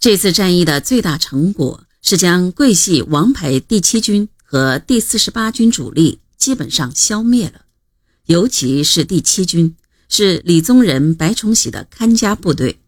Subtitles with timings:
[0.00, 7.62] 这次战役的最大成果是将桂系王牌第七军和第四十八军主力基本上消灭了，
[8.26, 9.74] 尤其是第七军，
[10.08, 12.78] 是李宗仁、白崇禧的看家部队。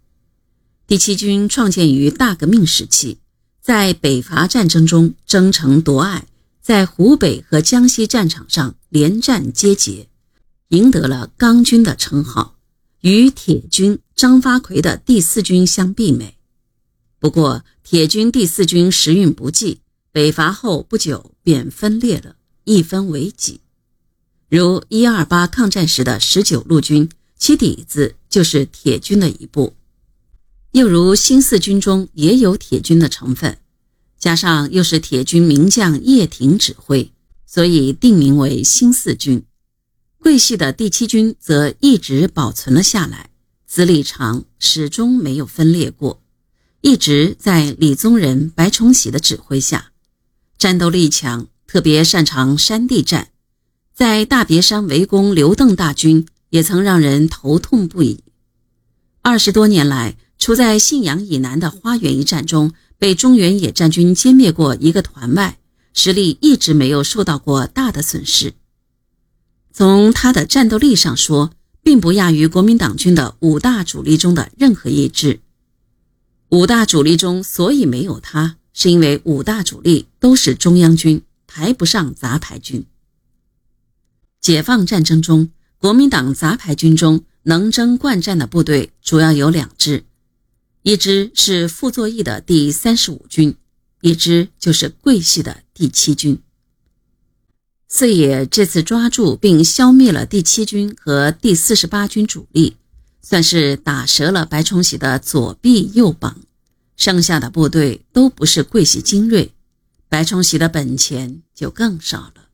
[0.87, 3.19] 第七军创建于大革命时期，
[3.61, 6.27] 在北伐战争中争城夺隘，
[6.63, 10.09] 在湖北和江西战场上连战皆捷，
[10.69, 12.55] 赢得了“钢军”的称号，
[13.01, 16.37] 与铁军张发奎的第四军相媲美。
[17.21, 23.61] 不过，铁军第四军时运不济，北伐后不久便分裂了，一分为几。
[24.49, 29.75] 如一二八抗战时的十九路军，其底子就是铁军的一部。
[30.73, 33.59] 又如新四军中也有铁军的成分，
[34.19, 37.13] 加上又是铁军名将叶挺指挥，
[37.45, 39.45] 所以定名为新四军。
[40.19, 43.31] 桂系的第七军则一直保存了下来，
[43.67, 46.20] 资历长，始终没有分裂过，
[46.81, 49.93] 一直在李宗仁、白崇禧的指挥下，
[50.59, 53.29] 战斗力强，特别擅长山地战，
[53.95, 58.25] 在大别山围攻刘邓大军，也曾让人头痛不已。
[59.23, 60.17] 二十多年来。
[60.43, 65.59] 除在信阳以南的花园一战中被中原野战军歼灭过一个团外，
[65.93, 68.55] 实力一直没有受到过大的损失。
[69.71, 71.51] 从他的战斗力上说，
[71.83, 75.41] 并不亚于国民党军的五大主力中的任何一支。
[76.51, 82.85] 五大主力中所以没有他，是因为五大主力都是中央军，排不上杂牌军。
[84.41, 90.05] 解放战争中，国民党杂牌军中能征惯战的部队主要有两支。
[90.83, 93.55] 一支是傅作义的第三十五军，
[94.01, 96.43] 一支就是桂系的第七军。
[97.87, 102.77] 四野这次抓住并消灭了第七军和第四十八军主力，
[103.23, 106.41] 算是打折了白崇禧的左臂右膀，
[106.97, 109.53] 剩下的部队都不是桂系精锐，
[110.09, 112.49] 白崇禧的本钱就更少了。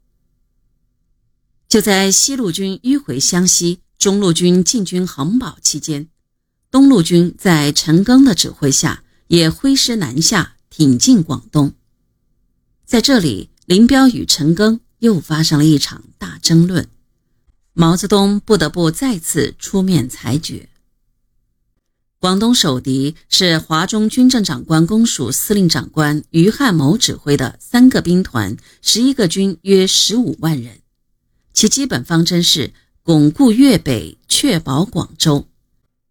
[1.68, 6.08] 就在西路军迂回湘西，中路军进军衡宝期间。
[6.70, 11.72] 东路军在陈赓的指挥下，也挥师南下，挺进广东。
[12.84, 16.88] 在这里，林彪与陈赓又发生了一场大争论，
[17.78, 20.70] 毛泽东不得不再次出面裁决。
[22.18, 30.78] 广东守敌是华中军政长官公署司令长官余汉谋指挥的三个兵团，十一个军，约十五万人。
[31.52, 32.72] 其基本方针是
[33.02, 35.46] 巩固粤北，确保广州。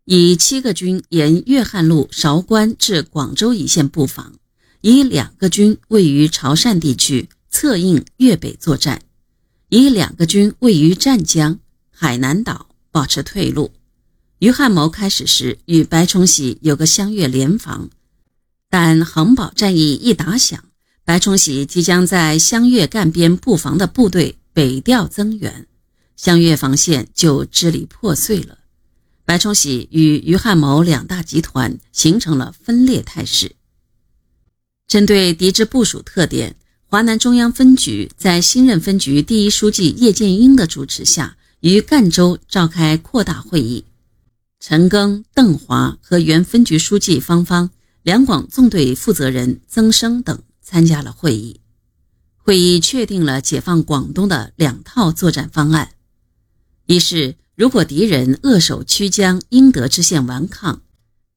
[0.03, 4.35] 以七个军沿粤汉路韶关至广州一线布防，
[4.81, 9.01] 以两个军位于潮汕地区策应粤北作战，
[9.69, 11.59] 以两个军位于湛江、
[11.89, 13.71] 海南岛保持退路。
[14.39, 17.89] 于汉谋开始时与白崇禧有个湘粤联防，
[18.69, 20.63] 但衡宝战役一打响，
[21.03, 25.67] 白崇禧即将在湘粤赣边布防的部队北调增援，
[26.15, 28.59] 湘粤防线就支离破碎了。
[29.23, 33.55] 白崇禧与于汉谋两大集团形成了分裂态势。
[34.87, 36.55] 针对敌之部署特点，
[36.87, 43.83] 华南中央分局在新任分局第一书记叶剑英的主持下，于赣州召开扩大会议。
[44.59, 47.71] 陈赓、邓华和原分局书记方方、
[48.03, 51.59] 两广纵队负责人曾生等参加了会议。
[52.37, 55.89] 会议确定了解放广东的两套作战方案：
[56.85, 57.35] 一是。
[57.55, 60.81] 如果敌人扼守曲江英德支线顽抗，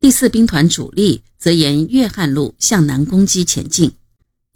[0.01, 3.93] 第四兵团主力则沿粤汉路向南攻击前进，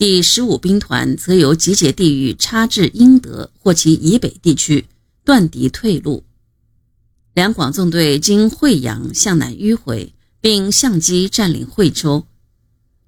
[0.04, 4.86] 第十五兵团则由集结地域插至英德或其以北地区，
[5.24, 6.24] 断敌退路。
[7.34, 12.26] 两广纵队经惠阳向南迂回，并相机占领惠州。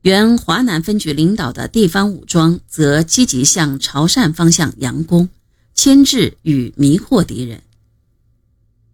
[0.02, 5.28] 原华南分局领导的地方武装则积极向潮汕方向佯攻，
[5.74, 7.64] 牵制与迷惑敌人。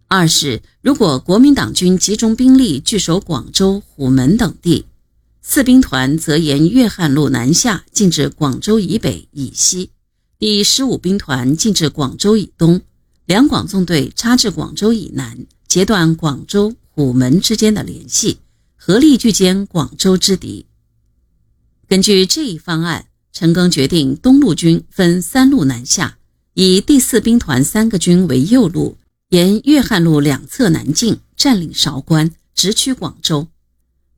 [0.07, 4.85] 二是，如果国民党军集中兵力据守广州、虎门等地，
[5.43, 9.89] 四兵团则沿粤汉路南下，进至广州以北、以西；
[10.37, 12.79] 第十五兵团进至广州以东，
[13.25, 18.37] 两广纵队插至广州以南，截断广州、虎门之间的联系，
[18.75, 20.67] 合力拒歼广州之敌。
[21.87, 26.17] 根据这一方案，陈赓决定东路军分三路南下，
[26.53, 28.95] 以第四兵团三个军为右路。
[29.29, 33.47] 沿粤汉路两侧南进，占领韶关，直趋广州；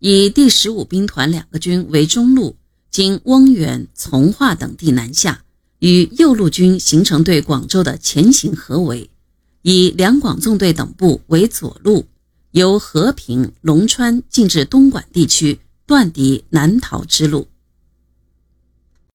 [0.05, 2.57] 以第十五兵团两个军为中路，
[2.91, 5.45] 经翁源、从化等地南下，
[5.79, 9.07] 与右路军形成对广州的前行合围；
[9.61, 12.05] 以两广纵队等部为左路，
[12.51, 15.53] 由和平、龙川进至东莞地区，
[15.85, 16.03] 断。
[16.03, 17.47] 断敌南逃之路。